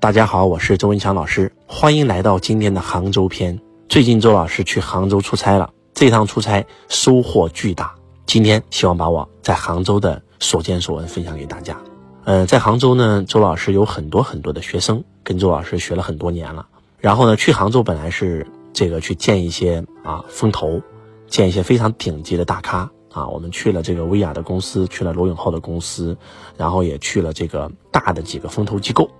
[0.00, 3.58] 大家好，我是周文强老师，欢迎来到今天的杭州篇。
[3.88, 7.96] 最近周老师去杭州出差了，这趟出差收获巨大。
[8.24, 11.76] 今天希望把我在杭州的所见所闻分享给大家。
[12.22, 16.68] 呃，在杭州呢，周老师有很多很多的学生，跟周老师学了很多年了。
[17.00, 20.80] 然后呢，去杭州本来是这个去见一些啊风投，
[21.26, 23.26] 见一些非常顶级的大咖啊。
[23.26, 26.16] 我们去了这个薇娅的公司，去了罗永浩的公司，
[26.56, 29.10] 然后也去了这个大的几个风投机构。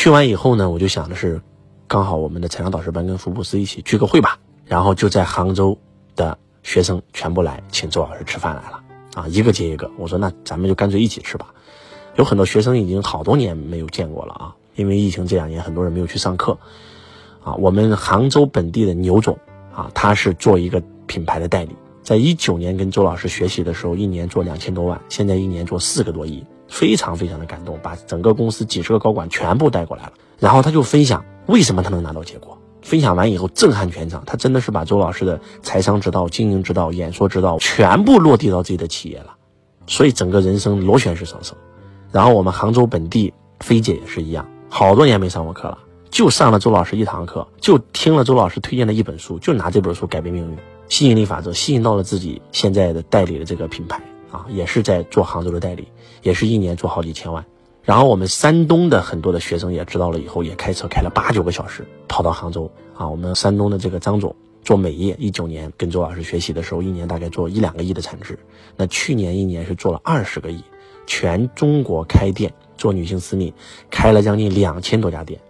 [0.00, 1.42] 去完以后呢，我就想的是，
[1.86, 5.76] 刚好我们的财商导师班跟福布斯一起聚个会吧，然后就在杭州
[6.16, 11.52] 的学生全部来请周老师吃饭来了，啊，一个接一个，我说那咱们就干脆一起吃吧。
[12.16, 16.56] 有很多学生已经好多年没有见过了啊，因为疫情这两年很多人没有去上课，
[17.44, 19.38] 啊，我们杭州本地的牛总
[19.70, 26.42] 啊，他是做一个品牌的代理，在一九年跟周老师学习的时候，一年做两千多万，现在一年做四个多亿。
[26.70, 32.56] 非常非常的感动，把整个公司几十个高管全部带过来了，然后他就分享为什么他能拿到结果。
[32.80, 39.34] 分享完以后震撼全场，他真的是把周老师的财商之道、经营之道、演说之道全部落地到自己的企业了，
[39.86, 41.54] 所以整个人生螺旋式上升。
[42.10, 50.56] 然后我们杭州本地菲姐也是一样，好多年没上过课了，就上了周老师一堂课，就听了周老师推荐的一本书，就拿这本书改变命运，
[50.88, 54.00] 吸引力法则吸引到了自己现在的代理的这个品牌。
[54.30, 55.88] 啊，也是在做杭州的代理，
[56.22, 57.44] 也是一年做好几千万。
[57.82, 62.70] 然后我们山东的很多的学生也知道了以后，也开车开了八九个小时跑到杭州。
[62.94, 68.38] 啊，我们山东的这个张总做美业，一九年跟周老师学习的时候，一年大概做一两个亿的产值。
[68.76, 70.62] 那去年一年是做了二十个亿，
[71.06, 73.54] 全中国开店做女性私密，
[73.90, 75.40] 开了将近两千多家店。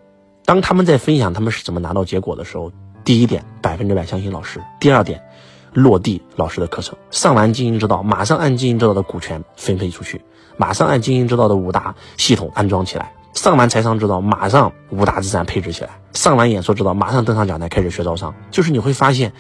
[0.45, 2.71] 当他们在分享他们是怎么拿到结果的时候，
[3.05, 5.23] 第一点百分之百相信老师，第二点。
[5.73, 10.21] 落地老师的课程，上完经营之道，马上按经营之道的股权分配出去，
[10.57, 18.35] 马上按经营之道的五大系统安装起来，上完财商之道，马上五大资产配置起来，上完演说之道，马上登上讲台开始学招商。
[18.51, 19.33] 就是你会发现，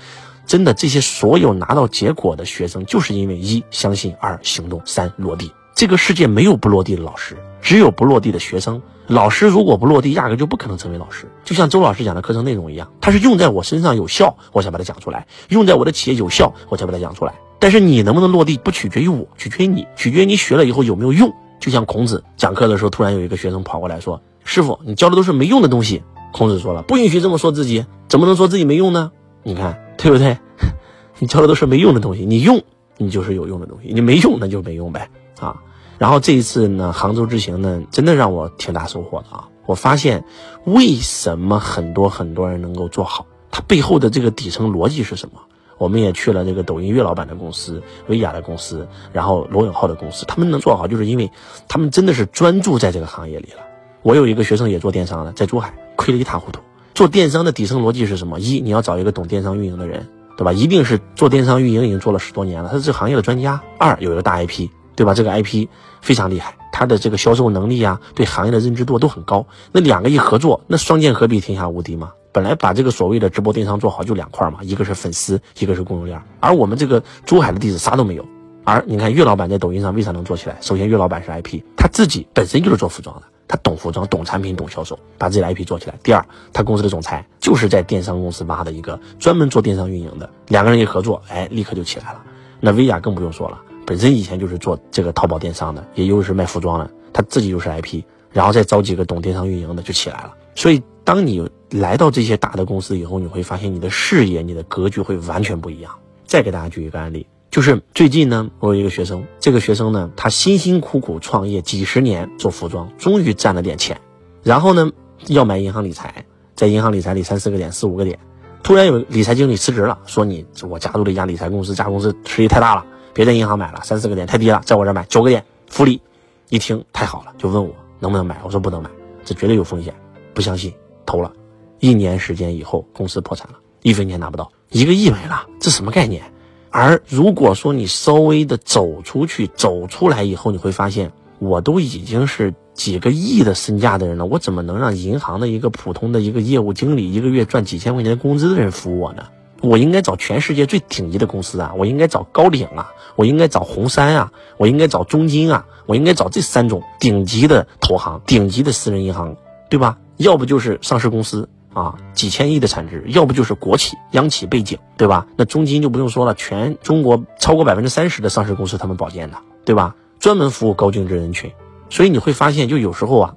[0.47, 5.53] 真的这些所有拿到结果的学生，就是因为一相信，二行动，三落地。
[5.75, 8.81] 这个世界没有不落地的老师，只有不落地的学生。
[9.07, 11.27] 老师如果不落地，压根就不可能成为老师。
[11.45, 17.35] 就像周老师讲的课程内容一样，他是用在我身上有效，我才把它讲出来；用在我的企业有效，我才把它讲出来。
[17.59, 21.33] 但是你能不能落地，不取决于我，取决于你，取决于你学了以后有没有用。
[21.59, 29.11] 就像孔子讲课的时候，突然有一个学生跑过来说：“师傅，你教的都是没用的东西。”孔子说了：“不允许这么说自己，怎么能说自己没用呢？
[29.43, 30.39] 你看对不对？
[31.19, 32.63] 你教的都是没用的东西，你用，
[32.97, 35.11] 你就是有用的东西；你没用，那就没用呗
[35.41, 35.57] 啊。”
[36.01, 39.47] 然后这一次呢，杭州之行呢，真的让我挺大收获的啊！
[39.67, 40.25] 我发现
[40.65, 45.39] 为什么很多很多人能够做好，它背后的这个底层逻辑是什么？
[45.77, 51.31] 我们也去了这个抖音岳老板的公司、薇娅的公司，然后罗永浩的公司，他们能做好，就是因为
[51.69, 53.59] 他们真的是专注在这个行业里了。
[54.01, 56.63] 我有一个学生也做电商的，在珠海亏得一塌糊涂。
[56.95, 58.41] 做电商的底层逻辑是什么？
[58.41, 60.09] 一，你要找一个懂电商运营的人，
[60.39, 60.51] 对吧？
[60.51, 63.61] 一定是做电商运营已经做了十多年了，他是这行业的专家。
[63.79, 64.71] 二，有一个大 IP。
[65.01, 65.15] 对吧？
[65.15, 65.67] 这个 IP
[66.03, 69.47] 非常厉害，它的这个销售能力啊，对行业的认知度都很高。
[69.73, 72.13] 那两个一合作，那双剑合璧，天下无敌嘛。
[72.33, 76.21] 本来把这个所谓的直播电商做好就两块嘛，一个是粉丝，一个是供应链。
[76.39, 78.27] 而我们这个珠海的弟子啥都没有。
[78.63, 80.59] 而你看岳老板在抖音上为啥能做起来？
[80.61, 85.95] 首先岳老板是 IP，他自己本身就是做服装的，他懂服装、懂产品、懂销售，把自己的 IP 做起来。
[86.03, 86.23] 第二，
[86.53, 92.21] 他公司的总裁就是在电商公司挖的一个专门做电商运营的，两个人一合作，哎，立刻就起来了。
[92.61, 93.59] 那薇娅更不用说了。
[93.91, 100.35] 本身以前就是做这个淘宝电商的，也又是卖服装的，他自己又是 IP，然后再招几个懂电商运营的就起来了。
[100.55, 105.91] 所以，当你来到这些大的公司以后，你会发现你的视野、你的格局会完全不一样。
[106.25, 114.01] 再给大家举一个案例，就是最近呢，我有一个学生，这个学生呢，他辛辛苦苦创业几十年做服装，终于赚了点钱，
[114.45, 114.89] 然后呢，
[115.27, 116.25] 要买银行理财，
[116.55, 118.21] 在银行理财里三四个点、四五个点，
[118.63, 122.87] 突然有理财经理辞职了，说你我加入了一家理财公司，这家公司实力太大了。
[123.13, 126.01] 别在银行买了，三四个点太低了，在我这买九个点，福利。
[126.49, 128.91] 一听太好了，就问我能不能买，我说不能买，
[129.25, 129.95] 这绝对有风险，
[130.35, 130.75] 不相信，
[131.07, 131.33] 投了。
[131.79, 136.25] 一年时间以后，公司破产了，一分钱拿不到，一个亿没了，这什么概念？
[136.71, 149.23] 而如果说你稍微的走出去，走出来以后，你会发现，我都已经是几个亿的身价的人了，我怎么能让银行的一个普通的一个业务经理，一个月赚几千块钱工资的人服务我呢？
[149.61, 151.73] 我应该找全世界最顶级的公司啊！
[151.77, 152.91] 我应该找高瓴啊！
[153.21, 154.33] 我应该找红杉啊！
[154.57, 155.67] 我应该找中金啊！
[155.85, 159.37] 我应该找这三种顶级的投行、顶级的私人银行，
[159.69, 159.99] 对吧？
[160.17, 165.27] 要不就是上市公司啊，几千亿的产值；要不就是国企、央企背景，对吧？
[165.37, 169.95] 那中金就不用说了，全中国超过百分之三十的上市公司他们保荐的，对吧？
[170.19, 171.53] 专门服务高净值人群。
[171.91, 173.35] 所以你会发现，就有时候啊，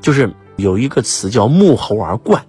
[0.00, 0.34] 就是。
[0.56, 2.44] 有一个词叫沐猴而冠，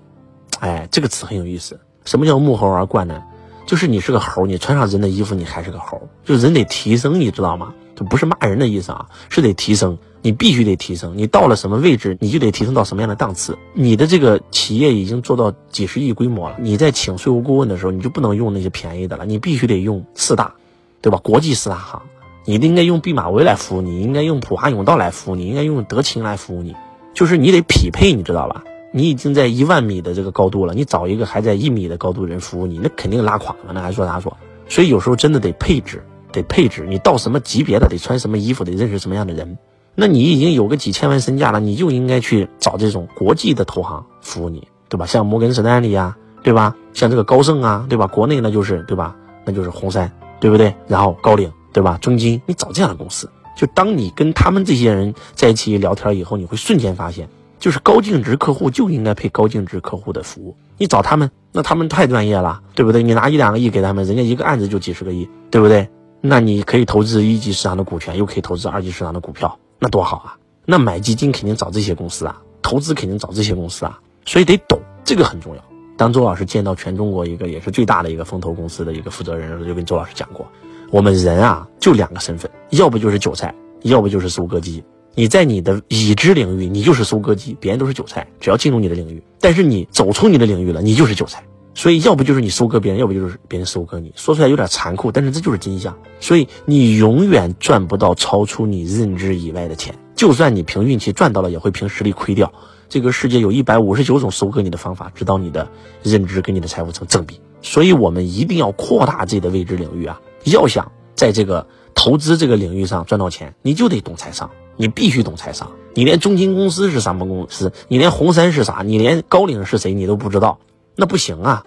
[0.60, 1.80] 哎，这个词很有意思。
[2.04, 3.24] 什么叫沐猴而冠呢？
[3.66, 7.74] 就是你是个猴，你穿上人的衣服，你还是个猴，就人得提升，你知道吗？
[7.96, 13.58] 就不是骂人的意思啊，是得提升，你必须得提升，你到了什么位置，你就得提升到什么样的档次。
[13.74, 20.54] 你的这个企业已经做到几十亿规模了，你在请税务顾问的时候，你就不能用那些便宜的了，你必须得用四大，
[21.02, 21.19] 对吧？
[21.22, 22.02] 国际四大行，
[22.46, 26.75] 你应该用毕马威来服务你，应该用普华永道来服务你，应该用德勤来服务你，
[27.13, 28.63] 就是你得匹配，你知道吧？
[28.91, 34.35] 你已经在一万米的这个高度了，你找一个还在一米的高度人服务你，那肯定拉垮了，那还说啥说？
[34.67, 36.85] 所以有时候真的得配置，得配置。
[36.88, 39.57] 你到什么级别的，得穿什么衣服，得认识什么样的人。
[39.95, 45.05] 那你已经有个几千万身价了，你就应该去找这种国际的投行服务你，对吧？
[45.05, 46.75] 像摩根士丹利呀，对吧？
[46.93, 48.07] 像这个高盛啊，对吧？
[48.07, 49.15] 国内那就是对吧？
[49.43, 50.73] 那就是红杉，对不对？
[50.88, 51.97] 然后高瓴，对吧？
[52.01, 53.29] 中金，你找这样的公司。
[53.57, 57.27] 就当你跟他们这些人在一起聊天以后，你会瞬间发现。
[57.62, 63.04] 就是高净值客户就应该配高净值客户的服务，你找他们，那他们太专业了，对不对？
[63.04, 65.88] 你拿一两个亿给他们，人家一个案子就几十个亿，对不对？
[66.22, 70.38] 那你可以投资一级市场的股权，又可以投资二级市场的股票，那多好啊！
[70.66, 75.63] 那买基金肯定找这些公司啊，投资肯定找这些公司啊，所以得懂这个很重要。
[75.98, 80.48] 当周老师见到全中国一个也是最大的一个风投公司的一个负责人，就跟周老师讲过，
[80.90, 83.54] 我们人啊就两个身份，要不就是韭菜，
[83.84, 84.84] 要不就是收割机。
[85.13, 88.28] 你在你的已知领域，你就是收割机，别人都是韭菜。
[88.40, 91.44] 只要进入你的领域，但是你走出你的领域了，你就是韭菜。
[91.74, 94.12] 所以，要不就是你收割别人，要不就是别人收割你。
[94.16, 95.98] 说出来有点残酷，但是这就是真相。
[96.19, 99.96] 所以，你永远赚不到超出你认知以外的钱。
[100.16, 102.52] 就算你凭运气赚到了，也会凭实力亏掉。
[102.90, 105.69] 这个世界有一百五十九种收割你的方法，直到你的
[106.04, 107.40] 认知跟你的财富成正比。
[107.62, 110.19] 所以我们一定要扩大自己的未知领域啊！
[110.44, 111.66] 要想在这个
[111.96, 114.50] 投资这个领域上赚到钱，你就得懂财商。
[114.77, 120.59] 你必须懂财商，你连中金公司是什么公司，你连红杉是啥，你连高瓴是谁，你都不知道，
[120.95, 121.63] 那不行啊，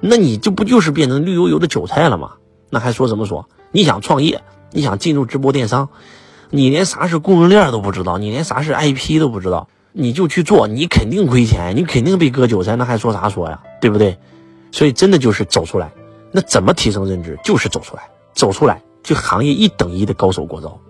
[0.00, 2.34] 那你就不就是变成绿油油的韭菜了吗？
[2.70, 3.48] 那还说什么说？
[3.72, 5.88] 你想创业，你想进入直播电商，
[6.50, 13.62] 你连啥是供应链都不知道，你连啥是 IP 都不知道，你就去做，你肯定亏钱，你肯定被割韭菜，那还说啥说呀？
[13.80, 14.18] 对不对？
[14.72, 15.92] 所以真的就是走出来，
[16.32, 17.38] 那怎么提升认知？
[17.44, 20.80] 就是走出来，走出来就行业一等一的高手过招。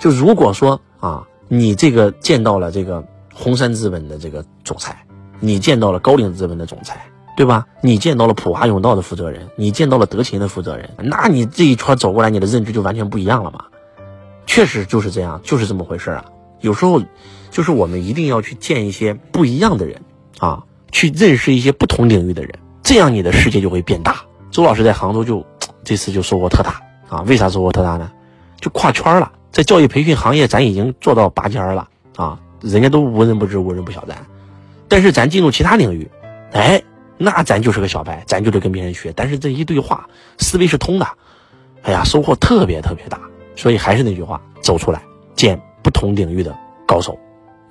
[0.00, 4.96] 就如果说啊，你这个见到了这个红杉资本的这个总裁，
[5.40, 7.00] 你见到了高瓴资本的总裁，
[7.36, 7.66] 对吧？
[7.80, 13.64] 你见到了普华永道的负责人，你见到了德勤的负责人，那你这一圈走过来，你的认知就完全不一样了嘛？
[14.46, 16.24] 确实就是这样，就是这么回事啊。
[16.60, 17.02] 有时候，
[17.50, 20.00] 就是我们一定要去见一些不一样的人
[20.38, 22.50] 啊，去认识一些不同领域的人，
[22.82, 24.16] 这样你的世界就会变大。
[24.50, 25.44] 周老师在杭州就
[25.84, 28.10] 这次就收获特大啊，为啥收获特大呢？
[28.60, 29.30] 就跨圈了。
[29.56, 34.14] 在教育培训行业，咱已经做到拔尖了啊，人家都无人不知，无人不晓咱。
[34.86, 36.06] 但是咱进入其他领域，
[36.52, 36.82] 哎，
[37.16, 39.10] 那咱就是个小白，咱就得跟别人学。
[39.16, 40.06] 但是这一对话，
[40.36, 41.08] 思维是通的，
[41.84, 43.18] 哎呀，收获特别特别大。
[43.54, 45.00] 所以还是那句话，走出来
[45.34, 46.54] 见不同领域的
[46.86, 47.18] 高手，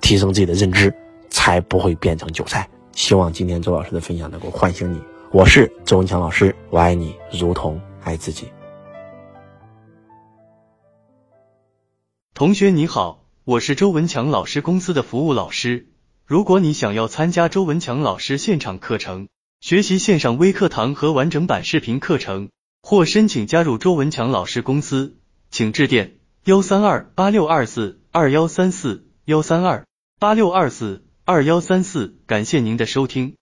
[0.00, 0.92] 提升自己的认知，
[1.30, 2.68] 才不会变成韭菜。
[2.94, 5.00] 希望今天周老师的分享能够唤醒你。
[5.30, 8.48] 我是周文强老师，我爱你如同爱自己。
[12.36, 15.86] 同学你好，我是周文强老师公司的服务老师。
[16.26, 19.28] 如果你想要参加周文强老师现场课程，
[19.62, 22.50] 学习线上微课堂和完整版视频课程，
[22.82, 25.16] 或申请加入周文强老师公司，
[25.50, 29.86] 请致电幺三二八六二四二幺三四幺三二
[30.20, 32.18] 八六二四二幺三四。
[32.26, 33.36] 感谢您的收听。